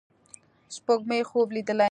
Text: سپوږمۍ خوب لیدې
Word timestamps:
سپوږمۍ 0.75 1.21
خوب 1.29 1.47
لیدې 1.55 1.71